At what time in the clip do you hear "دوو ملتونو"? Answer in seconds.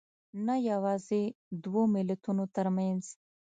1.63-2.43